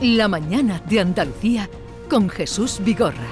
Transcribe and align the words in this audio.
La 0.00 0.28
mañana 0.28 0.80
de 0.88 1.00
Andalucía 1.00 1.68
con 2.08 2.28
Jesús 2.28 2.78
Vigorra. 2.84 3.26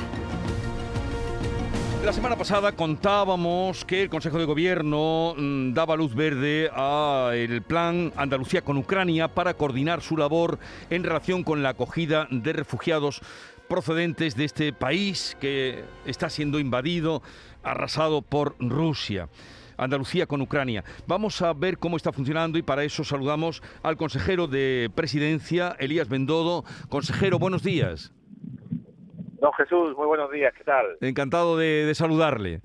La 2.05 2.13
semana 2.13 2.35
pasada 2.35 2.73
contábamos 2.73 3.85
que 3.85 4.03
el 4.03 4.11
Consejo 4.11 4.37
de 4.37 4.47
Gobierno 4.47 5.35
mm, 5.39 5.75
daba 5.75 5.95
luz 5.95 6.17
verde 6.17 6.69
al 6.75 7.63
plan 7.63 8.13
Andalucía 8.17 8.63
con 8.63 8.79
Ucrania 8.79 9.29
para 9.29 9.55
coordinar 9.55 10.03
su 10.03 10.17
labor 10.17 10.59
en 10.91 11.05
relación 11.05 11.45
con 11.45 11.63
la 11.63 11.69
acogida 11.69 12.27
de 12.33 12.53
refugiados 12.53 13.21
procedentes 13.69 14.35
de 14.35 14.45
este 14.45 14.73
país 14.73 15.37
que 15.41 15.85
está 16.05 16.29
siendo 16.31 16.59
invadido, 16.59 17.23
arrasado 17.63 18.23
por 18.23 18.57
Rusia. 18.59 19.29
Andalucía 19.77 20.27
con 20.27 20.41
Ucrania. 20.41 20.85
Vamos 21.07 21.43
a 21.43 21.53
ver 21.53 21.79
cómo 21.79 21.97
está 21.97 22.13
funcionando 22.13 22.59
y 22.59 22.63
para 22.63 22.85
eso 22.85 23.05
saludamos 23.05 23.63
al 23.83 23.97
consejero 23.97 24.47
de 24.47 24.91
Presidencia, 24.95 25.77
Elías 25.79 26.09
Bendodo. 26.09 26.65
Consejero, 26.89 27.39
buenos 27.39 27.63
días. 27.63 28.13
Don 29.41 29.53
Jesús, 29.53 29.97
muy 29.97 30.07
buenos 30.07 30.31
días, 30.31 30.53
¿qué 30.57 30.65
tal? 30.65 30.97
Encantado 31.01 31.57
de, 31.57 31.93
saludarle. 31.95 32.61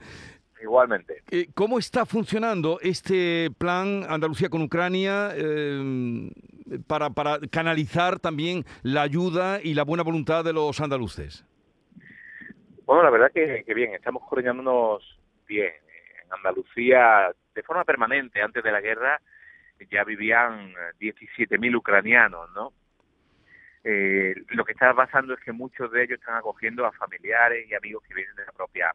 Igualmente. 0.61 1.23
Eh, 1.31 1.47
¿Cómo 1.53 1.79
está 1.79 2.05
funcionando 2.05 2.79
este 2.81 3.49
plan 3.57 4.05
Andalucía 4.07 4.49
con 4.49 4.61
Ucrania 4.61 5.31
eh, 5.35 6.31
para, 6.87 7.09
para 7.09 7.39
canalizar 7.49 8.19
también 8.19 8.63
la 8.83 9.01
ayuda 9.01 9.59
y 9.61 9.73
la 9.73 9.83
buena 9.83 10.03
voluntad 10.03 10.43
de 10.43 10.53
los 10.53 10.79
andaluces? 10.79 11.45
Bueno, 12.85 13.03
la 13.03 13.09
verdad 13.09 13.31
que, 13.33 13.63
que 13.65 13.73
bien, 13.73 13.93
estamos 13.93 14.23
coordinándonos 14.27 15.17
bien. 15.47 15.71
Andalucía, 16.31 17.31
de 17.53 17.63
forma 17.63 17.83
permanente, 17.83 18.41
antes 18.41 18.63
de 18.63 18.71
la 18.71 18.81
guerra, 18.81 19.19
ya 19.89 20.03
vivían 20.03 20.73
17.000 20.99 21.75
ucranianos, 21.75 22.49
¿no? 22.51 22.73
Eh, 23.83 24.35
lo 24.49 24.63
que 24.63 24.73
está 24.73 24.93
pasando 24.93 25.33
es 25.33 25.39
que 25.39 25.51
muchos 25.51 25.91
de 25.91 26.03
ellos 26.03 26.19
están 26.19 26.35
acogiendo 26.35 26.85
a 26.85 26.91
familiares 26.91 27.67
y 27.67 27.73
amigos 27.73 28.03
que 28.07 28.13
vienen 28.13 28.35
de 28.35 28.45
la 28.45 28.51
propia 28.51 28.93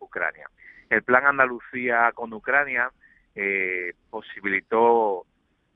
Ucrania. 0.00 0.48
El 0.90 1.02
plan 1.02 1.24
Andalucía 1.24 2.10
con 2.12 2.32
Ucrania 2.32 2.90
eh, 3.34 3.94
posibilitó 4.10 5.24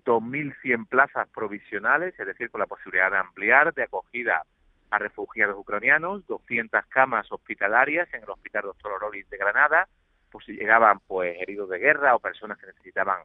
2.100 0.05 0.89
plazas 0.89 1.28
provisionales, 1.28 2.19
es 2.19 2.27
decir, 2.27 2.50
con 2.50 2.61
la 2.61 2.67
posibilidad 2.67 3.11
de 3.11 3.19
ampliar 3.19 3.72
de 3.75 3.84
acogida 3.84 4.43
a 4.91 4.98
refugiados 4.98 5.56
ucranianos, 5.56 6.27
200 6.27 6.87
camas 6.87 7.31
hospitalarias 7.31 8.09
en 8.12 8.22
el 8.22 8.31
Hospital 8.31 8.62
Doctor 8.62 8.93
Orolis 8.93 9.28
de 9.28 9.37
Granada, 9.37 9.87
pues 10.31 10.45
si 10.47 10.53
llegaban 10.53 11.01
pues 11.07 11.37
heridos 11.41 11.69
de 11.69 11.79
guerra 11.79 12.15
o 12.15 12.21
personas 12.21 12.59
que 12.59 12.67
necesitaban 12.67 13.23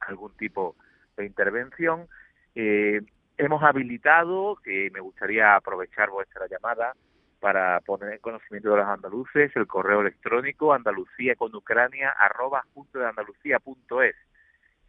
algún 0.00 0.36
tipo 0.36 0.76
de 1.16 1.26
intervención. 1.26 2.08
Eh, 2.54 3.00
hemos 3.36 3.62
habilitado, 3.62 4.56
que 4.62 4.90
me 4.92 5.00
gustaría 5.00 5.56
aprovechar 5.56 6.10
vuestra 6.10 6.46
llamada 6.46 6.94
para 7.40 7.80
poner 7.80 8.14
en 8.14 8.18
conocimiento 8.18 8.70
de 8.70 8.78
los 8.78 8.86
andaluces 8.86 9.54
el 9.54 9.66
correo 9.66 10.00
electrónico 10.00 10.72
andalucía 10.72 11.36
con 11.36 11.54
ucrania 11.54 12.10
arroba 12.10 12.64
junto 12.74 12.98
de 12.98 13.06
andalucía 13.06 13.58
punto 13.58 14.02
es. 14.02 14.16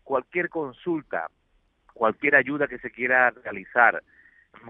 Cualquier 0.03 0.49
consulta, 0.49 1.29
cualquier 1.93 2.35
ayuda 2.35 2.67
que 2.67 2.79
se 2.79 2.91
quiera 2.91 3.31
realizar, 3.31 4.01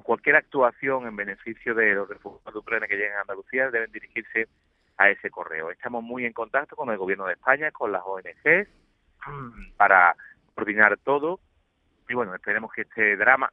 cualquier 0.04 0.38
actuación 0.38 1.08
en 1.08 1.16
beneficio 1.16 1.76
de 1.76 1.94
los 1.94 2.10
refugiados 2.10 2.66
de 2.66 2.88
que 2.88 2.96
lleguen 2.96 3.14
a 3.14 3.22
Andalucía 3.22 3.70
deben 3.70 3.92
dirigirse 3.92 4.48
a 4.98 5.10
ese 5.10 5.30
correo. 5.30 5.72
Estamos 5.72 6.04
muy 6.04 6.26
en 6.26 6.34
contacto 6.34 6.76
con 6.76 6.90
el 6.90 6.98
Gobierno 6.98 7.26
de 7.26 7.34
España, 7.34 7.72
con 7.72 7.92
las 7.92 8.04
ONGs, 8.06 8.68
para 9.78 10.16
coordinar 10.56 10.98
todo. 10.98 11.40
Y 12.10 12.14
bueno, 12.14 12.34
esperemos 12.34 12.72
que 12.74 12.82
este 12.82 13.16
drama 13.16 13.52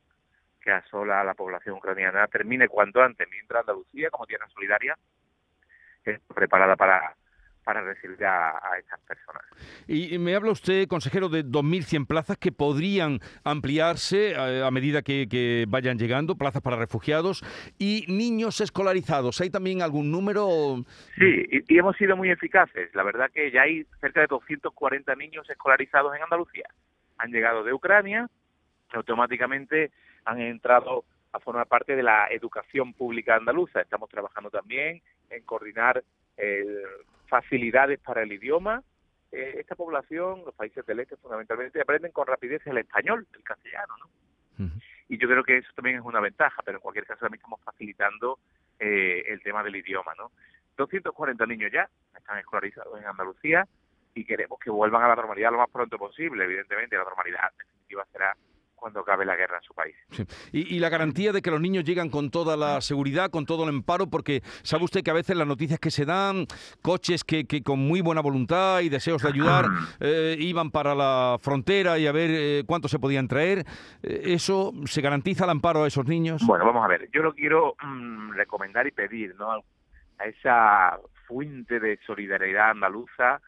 que 0.61 0.71
asola 0.71 1.21
a 1.21 1.25
la 1.25 1.35
población 1.35 1.77
ucraniana 1.77 2.27
termine 2.29 2.69
cuanto 2.69 3.03
antes, 3.03 3.29
mientras 3.31 3.61
Andalucía, 3.61 4.11
como 4.11 4.27
tierra 4.27 4.49
solidaria, 4.49 4.97
es 6.05 6.21
preparada 6.35 6.77
para 6.77 7.15
para 7.65 7.83
recibir 7.83 8.25
a, 8.25 8.61
estas 8.79 9.01
personas. 9.01 9.43
Y 9.89 10.19
me 10.19 10.35
habla 10.35 10.53
usted, 10.53 10.87
consejero, 10.87 11.29
de 11.29 11.45
2.100 11.45 12.07
plazas 12.07 12.39
que 12.39 12.53
podrían 12.53 13.21
ampliarse 13.43 14.33
eh, 14.33 14.63
a, 14.63 14.71
medida 14.71 15.03
que, 15.03 15.65
vayan 15.69 15.99
llegando, 15.99 16.37
plazas 16.37 16.63
para 16.63 16.77
refugiados 16.77 17.43
y 17.79 18.05
niños 18.09 18.61
escolarizados. 18.61 19.41
¿Hay 19.41 19.51
también 19.51 19.83
algún 19.83 20.11
número? 20.11 20.85
Sí, 21.17 21.47
y, 21.69 21.79
hemos 21.79 21.97
sido 21.97 22.17
muy 22.17 22.31
eficaces. 22.31 22.95
La 22.95 23.03
verdad 23.03 23.31
que 23.33 23.51
ya 23.51 23.63
hay 23.63 23.85
cerca 24.01 24.21
de 24.21 24.27
240 24.29 25.15
niños 25.17 25.49
escolarizados 25.49 26.15
en 26.15 26.23
Andalucía. 26.23 26.69
Han 27.19 27.31
llegado 27.33 27.65
de 27.65 27.73
Ucrania, 27.73 28.29
automáticamente 28.93 29.91
han 30.25 30.41
entrado 30.41 31.05
a 31.33 31.41
formar 31.41 31.67
parte 31.67 31.97
de 31.97 32.03
la 32.03 32.29
educación 32.31 32.93
pública 32.95 33.37
andaluza. 33.37 33.81
Estamos 33.81 34.09
trabajando 34.09 34.51
también 34.51 35.03
en 35.31 35.43
coordinar 35.43 36.05
facilidades 37.29 38.01
para 38.01 38.23
el 38.23 38.33
idioma. 38.33 38.83
Eh, 39.33 39.57
esta 39.59 39.75
población, 39.75 40.43
los 40.45 40.55
países 40.55 40.87
del 40.87 41.01
este 41.01 41.17
fundamentalmente, 41.17 41.81
aprenden 41.81 42.13
con 42.13 42.27
rapidez 42.27 42.65
el 42.67 42.79
español, 42.79 43.27
el 43.35 43.43
castellano, 43.43 43.95
¿no? 43.99 44.09
Y 45.09 45.19
yo 45.19 45.29
creo 45.29 45.43
que 45.45 45.59
eso 45.59 45.69
también 45.75 45.97
es 45.97 46.03
una 46.03 46.21
ventaja, 46.21 46.63
pero 46.65 46.79
en 46.79 46.83
cualquier 46.83 47.07
caso 47.07 47.21
también 47.21 47.41
estamos 47.41 47.61
facilitando 47.63 48.39
eh, 48.79 49.25
el 49.27 49.43
tema 49.43 49.63
del 49.63 49.77
idioma, 49.77 50.13
¿no? 50.17 50.31
240 50.77 51.45
niños 51.47 51.71
ya 51.73 51.89
están 52.17 52.39
escolarizados 52.39 52.99
en 52.99 53.07
Andalucía 53.07 53.67
y 54.15 54.25
queremos 54.25 54.59
que 54.59 54.71
vuelvan 54.71 55.03
a 55.03 55.09
la 55.09 55.17
normalidad 55.17 55.51
lo 55.51 55.59
más 55.59 55.71
pronto 55.71 55.99
posible, 55.99 56.45
evidentemente. 56.45 56.97
La 56.97 57.05
normalidad 57.05 57.51
definitiva 57.59 58.07
será 58.13 58.37
cuando 58.85 59.01
acabe 59.01 59.25
la 59.25 59.35
guerra 59.35 59.57
en 59.57 59.63
su 59.63 59.73
país. 59.73 59.97
Y, 60.53 60.79
la 60.79 60.91
garantía 60.91 61.33
de 61.33 61.41
que 61.41 61.51
los 61.51 61.59
niños 61.59 61.85
llegan 61.85 62.11
con 62.11 62.31
toda 62.31 62.55
la 62.55 62.83
seguridad, 62.83 63.31
con 63.31 63.47
todo 63.47 63.63
el 63.63 63.71
amparo, 63.71 64.09
porque 64.09 64.43
sabe 64.63 64.85
usted 64.85 65.03
que 65.03 65.11
a 65.11 65.15
veces 65.15 65.39
las 65.39 65.47
noticias 65.47 65.81
que 65.81 65.91
se 65.91 66.05
dan, 66.05 66.45
coches 66.83 67.25
que, 67.25 67.47
que 67.47 67.63
con 67.63 67.79
muy 67.79 68.03
buena 68.03 68.21
voluntad 68.21 68.81
y 68.81 68.91
deseos 68.91 69.23
de 69.23 69.31
ayudar 69.31 69.65
eh, 70.01 70.37
iban 70.39 70.71
para 70.71 70.95
la 70.95 71.39
frontera 71.41 71.99
y 71.99 72.07
a 72.07 72.13
ver 72.13 72.29
eh, 72.31 72.65
cuánto 72.67 72.87
se 72.89 72.99
podían 72.99 73.27
traer, 73.27 73.65
eh, 74.03 74.21
¿eso 74.25 74.75
se 74.85 75.01
garantiza 75.01 75.45
el 75.45 75.51
amparo 75.53 75.85
a 75.85 75.87
esos 75.87 76.07
niños? 76.07 76.43
Bueno, 76.47 76.67
vamos 76.67 76.85
a 76.85 76.89
ver, 76.89 77.09
yo 77.11 77.23
lo 77.23 77.33
quiero 77.33 77.77
mm, 77.83 78.33
recomendar 78.33 78.87
y 78.87 78.91
pedir 78.91 79.35
¿no? 79.37 79.51
a 79.51 80.25
esa 80.27 80.99
fuente 81.27 81.81
de 81.81 81.99
solidaridad 82.07 82.73
andaluza 82.73 83.41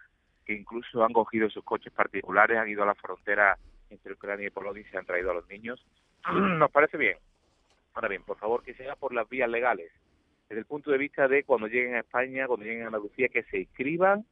que 0.46 0.54
incluso 0.54 1.04
han 1.04 1.12
cogido 1.12 1.50
sus 1.50 1.62
coches 1.62 1.92
particulares, 1.92 2.56
han 2.56 2.70
ido 2.70 2.84
a 2.84 2.86
la 2.86 2.94
frontera 2.94 3.58
entre 3.90 4.12
Ucrania 4.12 4.46
y 4.46 4.50
Polonia 4.50 4.82
y 4.82 4.90
se 4.90 4.98
han 4.98 5.06
traído 5.06 5.30
a 5.30 5.34
los 5.34 5.48
niños. 5.48 5.84
Nos 6.32 6.70
parece 6.70 6.96
bien. 6.96 7.18
Ahora 7.94 8.08
bien, 8.08 8.22
por 8.22 8.38
favor, 8.38 8.62
que 8.62 8.74
sea 8.74 8.96
por 8.96 9.14
las 9.14 9.28
vías 9.28 9.48
legales. 9.48 9.90
Desde 10.48 10.60
el 10.60 10.66
punto 10.66 10.90
de 10.90 10.98
vista 10.98 11.26
de 11.28 11.44
cuando 11.44 11.66
lleguen 11.66 11.94
a 11.94 12.00
España, 12.00 12.46
cuando 12.46 12.66
lleguen 12.66 12.84
a 12.84 12.86
Andalucía, 12.86 13.28
que 13.28 13.42
se 13.44 13.60
inscriban, 13.60 14.24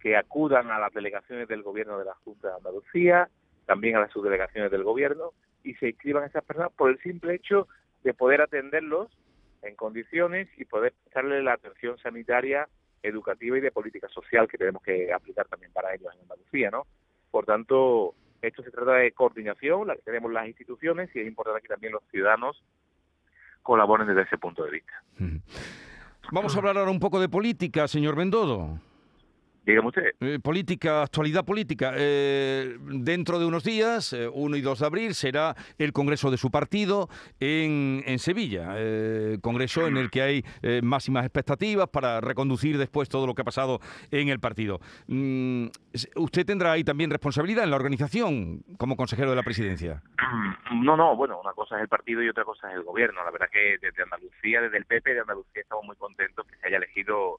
que 0.00 0.16
acudan 0.16 0.70
a 0.70 0.78
las 0.78 0.92
delegaciones 0.92 1.46
del 1.46 1.62
gobierno 1.62 1.98
de 1.98 2.06
la 2.06 2.14
Junta 2.24 2.48
de 2.48 2.54
Andalucía, 2.54 3.28
también 3.66 3.96
a 3.96 4.00
las 4.00 4.10
subdelegaciones 4.10 4.70
del 4.70 4.82
gobierno, 4.82 5.32
y 5.62 5.74
se 5.74 5.90
inscriban 5.90 6.24
esas 6.24 6.44
personas 6.44 6.72
por 6.72 6.90
el 6.90 6.98
simple 7.00 7.34
hecho 7.34 7.68
de 8.02 8.14
poder 8.14 8.40
atenderlos 8.40 9.16
en 9.62 9.76
condiciones 9.76 10.48
y 10.56 10.64
poder 10.64 10.92
prestarle 10.92 11.42
la 11.42 11.52
atención 11.52 11.96
sanitaria, 11.98 12.68
educativa 13.02 13.58
y 13.58 13.60
de 13.60 13.70
política 13.70 14.08
social 14.08 14.48
que 14.48 14.58
tenemos 14.58 14.82
que 14.82 15.12
aplicar 15.12 15.46
también 15.46 15.72
para 15.72 15.94
ellos 15.94 16.12
en 16.14 16.22
Andalucía, 16.22 16.70
¿no? 16.70 16.86
Por 17.30 17.46
tanto, 17.46 18.14
esto 18.42 18.62
se 18.62 18.70
trata 18.70 18.94
de 18.94 19.12
coordinación, 19.12 19.86
la 19.86 19.94
que 19.94 20.02
tenemos 20.02 20.32
las 20.32 20.46
instituciones 20.46 21.08
y 21.14 21.20
es 21.20 21.26
importante 21.26 21.62
que 21.62 21.68
también 21.68 21.92
los 21.92 22.02
ciudadanos 22.10 22.62
colaboren 23.62 24.08
desde 24.08 24.22
ese 24.22 24.38
punto 24.38 24.64
de 24.64 24.70
vista. 24.72 24.92
Vamos 26.32 26.54
a 26.54 26.58
hablar 26.58 26.76
ahora 26.76 26.90
un 26.90 27.00
poco 27.00 27.20
de 27.20 27.28
política, 27.28 27.86
señor 27.86 28.16
Bendodo. 28.16 28.80
Dígame 29.64 29.88
usted. 29.88 30.14
Eh, 30.20 30.38
política, 30.42 31.02
actualidad 31.02 31.44
política. 31.44 31.92
Eh, 31.96 32.76
dentro 32.80 33.38
de 33.38 33.46
unos 33.46 33.62
días, 33.62 34.12
1 34.12 34.56
eh, 34.56 34.58
y 34.58 34.60
2 34.60 34.78
de 34.80 34.86
abril, 34.86 35.14
será 35.14 35.54
el 35.78 35.92
congreso 35.92 36.30
de 36.32 36.36
su 36.36 36.50
partido 36.50 37.08
en, 37.38 38.02
en 38.06 38.18
Sevilla. 38.18 38.74
congreso 39.40 39.86
en 39.86 39.96
el 39.96 40.10
que 40.10 40.22
hay 40.22 40.44
máximas 40.82 41.24
expectativas 41.24 41.88
para 41.88 42.20
reconducir 42.20 42.76
después 42.76 43.08
todo 43.08 43.26
lo 43.26 43.34
que 43.34 43.42
ha 43.42 43.44
pasado 43.44 43.80
en 44.10 44.28
el 44.28 44.40
partido. 44.40 44.80
Mm, 45.06 45.66
¿Usted 46.16 46.44
tendrá 46.44 46.72
ahí 46.72 46.82
también 46.82 47.10
responsabilidad 47.10 47.64
en 47.64 47.70
la 47.70 47.76
organización 47.76 48.62
como 48.78 48.96
consejero 48.96 49.30
de 49.30 49.36
la 49.36 49.42
presidencia? 49.42 50.02
No, 50.72 50.96
no, 50.96 51.14
bueno, 51.14 51.40
una 51.40 51.52
cosa 51.52 51.76
es 51.76 51.82
el 51.82 51.88
partido 51.88 52.22
y 52.22 52.28
otra 52.28 52.44
cosa 52.44 52.68
es 52.70 52.76
el 52.76 52.82
gobierno. 52.82 53.22
La 53.24 53.30
verdad 53.30 53.48
que 53.52 53.76
desde 53.80 54.02
Andalucía, 54.02 54.60
desde 54.60 54.78
el 54.78 54.86
PP 54.86 55.14
de 55.14 55.20
Andalucía, 55.20 55.62
estamos 55.62 55.84
muy 55.84 55.96
contentos 55.96 56.46
que 56.46 56.56
se 56.56 56.66
haya 56.66 56.78
elegido 56.78 57.38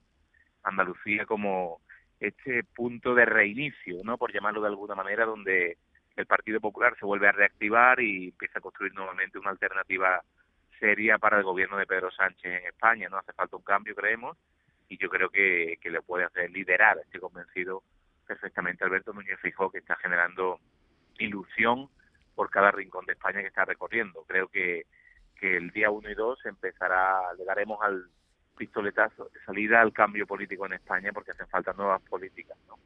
Andalucía 0.64 1.26
como 1.26 1.82
este 2.28 2.64
punto 2.64 3.14
de 3.14 3.26
reinicio, 3.26 4.02
¿no? 4.04 4.18
Por 4.18 4.32
llamarlo 4.32 4.62
de 4.62 4.68
alguna 4.68 4.96
manera, 4.96 5.26
donde 5.26 5.78
el 6.16 6.26
Partido 6.26 6.62
Popular 6.62 6.96
se 6.98 7.06
vuelve 7.06 7.28
a 7.28 7.34
reactivar 7.34 8.00
y 8.00 8.30
empieza 8.30 8.60
a 8.60 8.62
construir 8.62 8.94
nuevamente 8.94 9.40
una 9.40 9.50
alternativa 9.50 10.24
seria 10.80 11.18
para 11.18 11.38
el 11.38 11.44
gobierno 11.44 11.78
de 11.78 11.86
Pedro 11.86 12.12
Sánchez 12.12 12.46
en 12.46 12.68
España, 12.68 13.10
¿no? 13.10 13.18
Hace 13.18 13.34
falta 13.34 13.58
un 13.58 13.64
cambio, 13.64 13.96
creemos, 13.96 14.38
y 14.88 14.98
yo 14.98 15.10
creo 15.10 15.30
que, 15.30 15.78
que 15.82 15.90
le 15.90 16.02
puede 16.02 16.26
hacer 16.26 16.50
liderar, 16.52 16.98
estoy 17.00 17.20
convencido 17.20 17.84
perfectamente 18.26 18.84
Alberto 18.84 19.14
Núñez 19.14 19.40
Fijó, 19.42 19.70
que 19.70 19.80
está 19.80 19.96
generando 19.98 20.60
ilusión 21.20 21.90
por 22.36 22.50
cada 22.50 22.72
rincón 22.72 23.06
de 23.06 23.14
España 23.14 23.42
que 23.42 23.48
está 23.48 23.66
recorriendo. 23.66 24.24
Creo 24.28 24.48
que, 24.48 24.86
que 25.36 25.58
el 25.58 25.72
día 25.72 25.92
1 25.92 26.10
y 26.10 26.16
2 26.16 26.46
empezará, 26.46 27.34
le 27.38 27.44
daremos 27.44 27.82
al 27.82 28.06
pistoletazo 28.58 29.30
de 29.34 29.40
salida 29.46 29.82
al 29.82 29.94
cambio 29.94 30.26
político 30.28 30.66
en 30.66 30.74
España 30.74 31.12
porque 31.14 31.32
hacen 31.32 31.48
falta 31.48 31.74
nuevas 31.74 32.02
políticas, 32.04 32.58
¿no? 32.68 32.78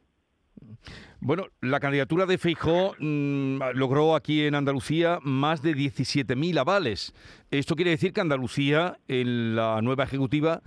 Bueno, 1.20 1.46
la 1.60 1.80
candidatura 1.80 2.26
de 2.26 2.38
Feijó 2.38 2.94
mm, 2.98 3.58
logró 3.74 4.14
aquí 4.14 4.46
en 4.46 4.54
Andalucía 4.54 5.18
más 5.22 5.62
de 5.62 5.72
17.000 5.72 6.58
avales. 6.58 7.12
Esto 7.50 7.74
quiere 7.74 7.90
decir 7.90 8.12
que 8.12 8.20
Andalucía, 8.20 8.98
en 9.08 9.56
la 9.56 9.80
nueva 9.82 10.04
ejecutiva, 10.04 10.62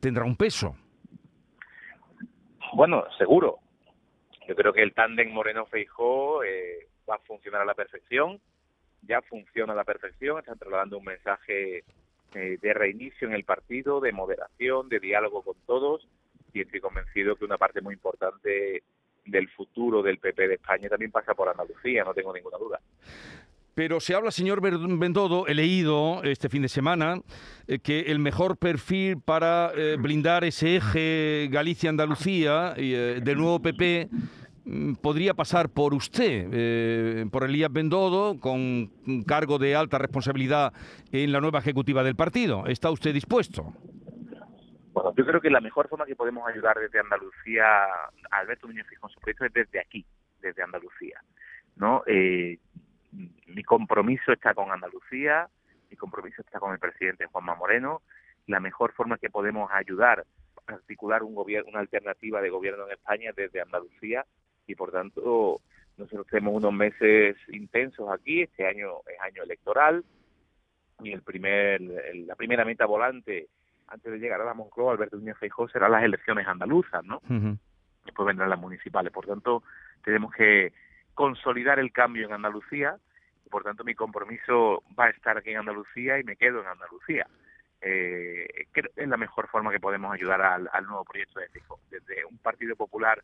tendrá 0.00 0.24
un 0.24 0.36
peso. 0.36 0.76
Bueno, 2.72 3.04
seguro. 3.18 3.58
Yo 4.46 4.54
creo 4.54 4.72
que 4.72 4.82
el 4.82 4.94
tándem 4.94 5.32
Moreno-Feijó 5.32 6.44
eh, 6.44 6.86
va 7.08 7.16
a 7.16 7.26
funcionar 7.26 7.62
a 7.62 7.64
la 7.64 7.74
perfección. 7.74 8.40
Ya 9.02 9.22
funciona 9.22 9.72
a 9.72 9.76
la 9.76 9.84
perfección. 9.84 10.38
Están 10.38 10.58
trasladando 10.58 10.98
un 10.98 11.04
mensaje 11.04 11.84
eh, 12.36 12.58
de 12.60 12.74
reinicio 12.74 13.26
en 13.26 13.34
el 13.34 13.44
partido, 13.44 14.00
de 14.00 14.12
moderación, 14.12 14.88
de 14.88 15.00
diálogo 15.00 15.42
con 15.42 15.56
todos. 15.66 16.06
Y 16.52 16.60
estoy 16.60 16.80
convencido 16.80 17.36
que 17.36 17.44
una 17.44 17.58
parte 17.58 17.80
muy 17.80 17.94
importante 17.94 18.82
del 19.24 19.48
futuro 19.48 20.02
del 20.02 20.18
PP 20.18 20.48
de 20.48 20.54
España 20.54 20.88
también 20.88 21.10
pasa 21.10 21.34
por 21.34 21.48
Andalucía, 21.48 22.04
no 22.04 22.14
tengo 22.14 22.32
ninguna 22.32 22.58
duda. 22.58 22.80
Pero 23.76 24.00
se 24.00 24.14
habla, 24.14 24.30
señor 24.30 24.62
Bendodo, 24.62 25.46
he 25.46 25.54
leído 25.54 26.22
este 26.22 26.48
fin 26.48 26.62
de 26.62 26.68
semana 26.70 27.20
eh, 27.68 27.78
que 27.78 28.00
el 28.00 28.18
mejor 28.18 28.56
perfil 28.56 29.20
para 29.20 29.70
eh, 29.76 29.96
blindar 30.00 30.44
ese 30.44 30.76
eje 30.76 31.48
Galicia-Andalucía 31.50 32.72
eh, 32.78 33.20
del 33.22 33.36
nuevo 33.36 33.60
PP 33.60 34.08
podría 35.00 35.34
pasar 35.34 35.68
por 35.68 35.94
usted, 35.94 37.28
por 37.30 37.44
Elías 37.44 37.72
Bendodo, 37.72 38.40
con 38.40 38.90
cargo 39.26 39.58
de 39.58 39.76
alta 39.76 39.98
responsabilidad 39.98 40.72
en 41.12 41.32
la 41.32 41.40
nueva 41.40 41.60
ejecutiva 41.60 42.02
del 42.02 42.16
partido. 42.16 42.66
¿Está 42.66 42.90
usted 42.90 43.12
dispuesto? 43.12 43.72
Bueno, 44.92 45.12
yo 45.14 45.26
creo 45.26 45.40
que 45.40 45.50
la 45.50 45.60
mejor 45.60 45.88
forma 45.88 46.06
que 46.06 46.16
podemos 46.16 46.48
ayudar 46.48 46.78
desde 46.78 46.98
Andalucía 46.98 47.64
a 47.66 48.38
Alberto 48.38 48.66
Núñez 48.66 48.86
Fijón 48.88 49.10
su 49.10 49.20
proyecto 49.20 49.44
es 49.44 49.52
desde 49.52 49.78
aquí, 49.78 50.04
desde 50.40 50.62
Andalucía. 50.62 51.20
¿no? 51.76 52.02
Eh, 52.06 52.58
mi 53.46 53.62
compromiso 53.62 54.32
está 54.32 54.54
con 54.54 54.70
Andalucía, 54.70 55.48
mi 55.90 55.96
compromiso 55.96 56.42
está 56.42 56.58
con 56.58 56.72
el 56.72 56.78
presidente 56.78 57.26
Juanma 57.26 57.54
Moreno. 57.54 58.02
La 58.46 58.58
mejor 58.58 58.92
forma 58.92 59.18
que 59.18 59.28
podemos 59.28 59.70
ayudar 59.70 60.24
a 60.66 60.72
articular 60.72 61.22
un 61.22 61.34
gobierno, 61.34 61.70
una 61.70 61.80
alternativa 61.80 62.40
de 62.40 62.50
gobierno 62.50 62.86
en 62.86 62.92
España 62.92 63.32
desde 63.36 63.60
Andalucía 63.60 64.24
y 64.66 64.74
por 64.74 64.92
tanto 64.92 65.60
nosotros 65.96 66.26
tenemos 66.26 66.54
unos 66.54 66.72
meses 66.72 67.36
intensos 67.48 68.10
aquí. 68.10 68.42
Este 68.42 68.66
año 68.66 69.00
es 69.06 69.20
año 69.20 69.42
electoral 69.42 70.04
y 71.02 71.12
el 71.12 71.22
primer, 71.22 71.80
la 71.80 72.34
primera 72.34 72.64
meta 72.64 72.86
volante 72.86 73.48
antes 73.88 74.12
de 74.12 74.18
llegar 74.18 74.40
a 74.40 74.44
la 74.44 74.54
Moncloa, 74.54 74.92
Alberto 74.92 75.16
Núñez 75.16 75.36
Feijóo 75.38 75.68
serán 75.68 75.92
las 75.92 76.02
elecciones 76.02 76.46
andaluzas, 76.46 77.04
¿no? 77.04 77.22
Después 78.04 78.26
vendrán 78.26 78.50
las 78.50 78.58
municipales. 78.58 79.12
Por 79.12 79.26
tanto, 79.26 79.62
tenemos 80.04 80.32
que 80.32 80.72
consolidar 81.14 81.78
el 81.78 81.92
cambio 81.92 82.26
en 82.26 82.32
Andalucía. 82.32 82.96
Por 83.50 83.62
tanto, 83.62 83.84
mi 83.84 83.94
compromiso 83.94 84.82
va 84.98 85.06
a 85.06 85.10
estar 85.10 85.38
aquí 85.38 85.50
en 85.50 85.58
Andalucía 85.58 86.18
y 86.18 86.24
me 86.24 86.36
quedo 86.36 86.60
en 86.60 86.66
Andalucía. 86.66 87.26
Eh, 87.80 88.66
creo 88.72 88.90
que 88.94 89.02
es 89.02 89.08
la 89.08 89.16
mejor 89.16 89.48
forma 89.48 89.70
que 89.70 89.80
podemos 89.80 90.12
ayudar 90.12 90.42
al, 90.42 90.86
nuevo 90.86 91.04
proyecto 91.04 91.40
de 91.40 91.48
Feijóo. 91.48 91.78
Desde 91.90 92.24
un 92.24 92.38
Partido 92.38 92.74
Popular 92.74 93.22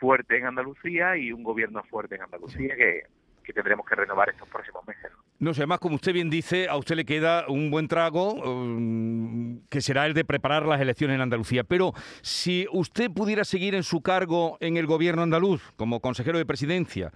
fuerte 0.00 0.38
en 0.38 0.46
Andalucía 0.46 1.16
y 1.16 1.30
un 1.30 1.44
gobierno 1.44 1.82
fuerte 1.84 2.16
en 2.16 2.22
Andalucía 2.22 2.74
que, 2.74 3.02
que 3.44 3.52
tendremos 3.52 3.86
que 3.86 3.94
renovar 3.94 4.30
estos 4.30 4.48
próximos 4.48 4.86
meses. 4.86 5.10
No 5.38 5.54
sé, 5.54 5.62
además, 5.62 5.78
como 5.78 5.94
usted 5.94 6.12
bien 6.12 6.30
dice, 6.30 6.68
a 6.68 6.76
usted 6.76 6.96
le 6.96 7.04
queda 7.04 7.46
un 7.48 7.70
buen 7.70 7.88
trago, 7.88 8.34
um, 8.34 9.60
que 9.68 9.80
será 9.80 10.06
el 10.06 10.14
de 10.14 10.24
preparar 10.24 10.66
las 10.66 10.80
elecciones 10.80 11.14
en 11.14 11.20
Andalucía. 11.20 11.64
Pero 11.64 11.92
si 12.22 12.66
usted 12.72 13.10
pudiera 13.10 13.44
seguir 13.44 13.74
en 13.74 13.82
su 13.82 14.02
cargo 14.02 14.56
en 14.60 14.76
el 14.76 14.86
gobierno 14.86 15.22
andaluz, 15.22 15.72
como 15.76 16.00
consejero 16.00 16.38
de 16.38 16.46
presidencia, 16.46 17.12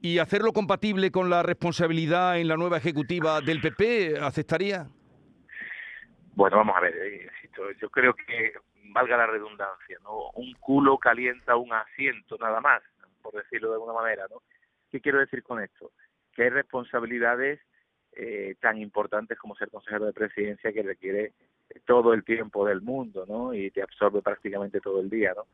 y 0.00 0.18
hacerlo 0.18 0.52
compatible 0.52 1.10
con 1.10 1.28
la 1.28 1.42
responsabilidad 1.42 2.38
en 2.38 2.48
la 2.48 2.56
nueva 2.56 2.78
ejecutiva 2.78 3.40
del 3.40 3.60
PP, 3.60 4.18
¿aceptaría? 4.20 4.86
Bueno, 6.34 6.58
vamos 6.58 6.76
a 6.76 6.80
ver, 6.80 6.94
eh, 6.94 7.28
yo 7.80 7.90
creo 7.90 8.14
que 8.14 8.52
valga 8.92 9.16
la 9.16 9.26
redundancia, 9.26 9.98
¿no? 10.02 10.30
Un 10.34 10.52
culo 10.54 10.98
calienta 10.98 11.56
un 11.56 11.72
asiento 11.72 12.36
nada 12.38 12.60
más, 12.60 12.82
por 13.22 13.34
decirlo 13.34 13.68
de 13.68 13.74
alguna 13.74 13.92
manera, 13.92 14.26
¿no? 14.30 14.42
¿Qué 14.90 15.00
quiero 15.00 15.18
decir 15.18 15.42
con 15.42 15.62
esto? 15.62 15.90
que 16.38 16.44
hay 16.44 16.50
responsabilidades 16.50 17.58
eh, 18.12 18.54
tan 18.60 18.78
importantes 18.78 19.36
como 19.36 19.56
ser 19.56 19.70
consejero 19.70 20.06
de 20.06 20.12
presidencia 20.12 20.72
que 20.72 20.84
requiere 20.84 21.32
todo 21.84 22.14
el 22.14 22.22
tiempo 22.22 22.64
del 22.64 22.80
mundo, 22.80 23.26
¿no? 23.26 23.52
Y 23.52 23.72
te 23.72 23.82
absorbe 23.82 24.22
prácticamente 24.22 24.80
todo 24.80 25.00
el 25.00 25.10
día, 25.10 25.32
¿no? 25.34 25.46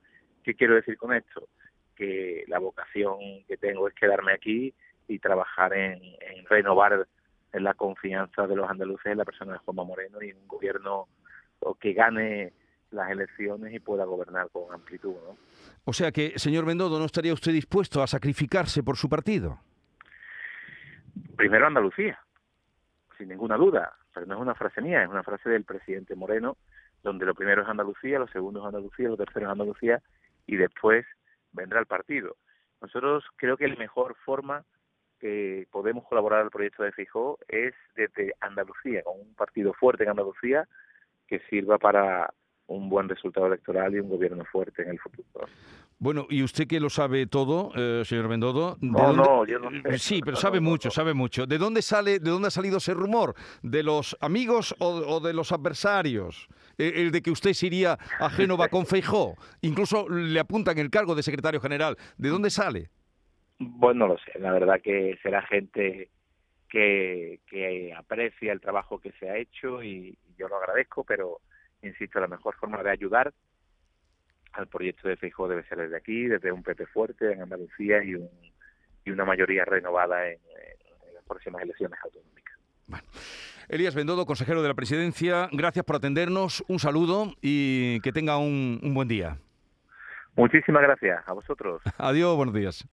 ¿Qué 0.43 0.55
quiero 0.55 0.75
decir 0.75 0.99
con 0.99 1.15
esto? 1.15 1.49
Que 1.97 2.45
la 2.49 2.59
vocación 2.59 3.17
que 3.49 3.57
tengo 3.57 3.89
es 3.89 3.95
quedarme 3.95 4.33
aquí 4.35 4.75
y 5.09 5.19
trabajar 5.21 5.73
en, 5.73 6.03
renovar 6.51 7.09
la 7.55 7.73
confianza 7.73 8.47
de 8.47 8.57
los 8.57 8.69
andaluces 8.69 9.07
en 9.07 9.19
la 9.19 9.25
persona 9.25 9.55
de 9.55 9.59
Juanma 9.61 9.85
Moreno 9.85 10.21
y 10.21 10.29
en 10.29 10.37
un 10.37 10.49
gobierno 10.49 11.09
que 11.81 11.95
gane 11.95 12.53
las 12.95 13.11
elecciones 13.11 13.73
y 13.73 13.81
pueda 13.81 14.05
gobernar 14.05 14.49
con 14.51 14.73
amplitud, 14.73 15.15
¿no? 15.27 15.37
O 15.85 15.93
sea 15.93 16.13
que, 16.13 16.39
señor 16.39 16.65
Mendodo, 16.65 16.99
¿no 16.99 17.05
estaría 17.05 17.33
usted 17.33 17.53
dispuesto 17.53 18.03
a 18.03 18.07
sacrificarse 18.07 18.83
por 18.83 18.97
su 18.97 19.09
partido? 19.09 19.59
Primero 21.37 21.67
Andalucía, 21.67 22.19
sin 23.19 23.29
ninguna 23.29 23.57
duda, 23.57 23.93
pero 24.13 24.27
no 24.27 24.35
es 24.35 24.41
una 24.41 24.55
frase 24.55 24.81
mía, 24.81 25.03
es 25.03 25.09
una 25.09 25.23
frase 25.23 25.51
del 25.51 25.65
presidente 25.65 26.15
Moreno, 26.15 26.57
donde 27.03 27.27
lo 27.27 27.35
primero 27.35 27.63
es 27.63 27.69
Andalucía, 27.69 28.19
lo 28.19 28.29
segundo 28.29 28.61
es 28.61 28.67
Andalucía, 28.67 29.09
lo 29.09 29.17
tercero 29.17 29.47
es 29.47 29.53
Andalucía 29.53 30.03
y 30.47 30.57
después 30.57 31.05
vendrá 31.53 31.81
el 31.81 31.87
partido. 31.87 32.37
Nosotros 32.81 33.25
creo 33.37 33.57
que 33.57 33.69
la 33.69 33.77
mejor 33.77 34.17
forma 34.25 34.65
que 35.21 35.67
podemos 35.71 36.05
colaborar 36.07 36.41
al 36.43 36.51
proyecto 36.51 36.83
de 36.83 36.93
Fijó 36.93 37.39
es 37.49 37.75
desde 37.95 38.35
Andalucía, 38.41 39.03
con 39.03 39.21
un 39.21 39.35
partido 39.35 39.73
fuerte 39.73 40.05
en 40.05 40.11
Andalucía 40.11 40.69
que 41.27 41.41
sirva 41.51 41.79
para 41.79 42.33
un 42.67 42.89
buen 42.89 43.09
resultado 43.09 43.47
electoral 43.47 43.95
y 43.95 44.01
un 44.01 44.09
gobierno 44.09 44.45
fuerte 44.45 44.83
en 44.83 44.91
el 44.91 44.99
futuro. 44.99 45.47
Bueno, 45.99 46.27
y 46.29 46.43
usted 46.43 46.67
que 46.67 46.81
lo 46.81 46.91
sabe 46.91 47.27
todo, 47.27 47.71
eh, 47.77 48.03
señor 48.05 48.29
Bendodo. 48.29 48.77
No, 48.81 49.13
no, 49.13 49.47
yo 49.47 49.59
no 49.59 49.71
sé. 49.71 49.99
Sí, 49.99 50.21
pero 50.25 50.37
sabe 50.37 50.61
mucho, 50.61 50.91
sabe 50.91 51.15
mucho. 51.15 51.47
¿De 51.47 51.57
dónde 51.57 51.83
sale, 51.83 52.19
de 52.19 52.31
dónde 52.31 52.49
ha 52.49 52.51
salido 52.51 52.79
ese 52.79 52.95
rumor? 52.95 53.35
¿De 53.63 53.83
los 53.83 54.17
amigos 54.21 54.75
o, 54.81 55.21
de 55.21 55.33
los 55.33 55.53
adversarios? 55.53 56.49
El, 56.77 57.13
de 57.13 57.23
que 57.23 57.31
usted 57.31 57.53
se 57.53 57.67
iría 57.67 57.97
a 58.19 58.29
Génova 58.29 58.69
con 58.69 58.87
Feijó. 58.87 59.37
Incluso 59.63 60.09
le 60.09 60.39
apuntan 60.41 60.77
el 60.79 60.91
cargo 60.91 61.15
de 61.15 61.23
secretario 61.23 61.61
general. 61.61 61.97
¿De 62.19 62.29
dónde 62.29 62.51
sale? 62.51 62.91
Bueno, 63.59 64.07
no 64.07 64.15
lo 64.15 64.19
sé. 64.19 64.39
La 64.41 64.53
verdad 64.53 64.81
que 64.83 65.17
será 65.23 65.43
gente 65.43 66.11
que, 66.69 67.41
que 67.47 67.95
aprecia 67.95 68.53
el 68.53 68.61
trabajo 68.61 68.99
que 68.99 69.13
se 69.13 69.31
ha 69.31 69.39
hecho 69.39 69.83
y 69.83 70.19
yo 70.37 70.49
lo 70.49 70.57
agradezco, 70.57 71.05
pero 71.05 71.41
insisto, 71.87 72.21
la 72.21 72.29
mejor 72.29 72.55
forma 72.57 72.83
de 72.83 72.91
ayudar 72.91 73.33
al 74.53 74.69
proyecto 74.69 75.09
de 75.09 75.17
Feijóo 75.17 75.49
debe 75.49 75.65
ser 75.65 75.79
desde 75.79 75.97
aquí, 75.97 76.27
desde 76.27 76.53
un 76.53 76.63
PP 76.63 76.87
fuerte 76.87 77.33
en 77.33 77.43
Andalucía 77.43 78.03
y, 78.03 78.15
un, 78.15 78.29
y 79.05 79.11
una 79.11 79.25
mayoría 79.25 79.65
renovada 79.65 80.29
en, 80.29 80.39
las 81.15 81.25
próximas 81.25 81.63
elecciones 81.63 81.99
autonómicas. 82.03 82.59
Bueno. 82.87 83.05
Elías 83.69 83.95
Bendodo, 83.95 84.27
consejero 84.27 84.63
de 84.63 84.69
la 84.69 84.75
presidencia, 84.75 85.49
gracias 85.53 85.85
por 85.85 85.97
atendernos, 85.97 86.63
un 86.69 86.79
saludo 86.79 87.33
y 87.41 88.01
que 88.01 88.13
tenga 88.13 88.37
un, 88.37 88.79
un 88.83 88.95
buen 88.95 89.09
día. 89.09 89.39
Muchísimas 90.37 90.83
gracias 90.83 91.23
a 91.27 91.33
vosotros. 91.33 91.83
Adiós, 91.99 92.37
buenos 92.37 92.55
días. 92.55 92.87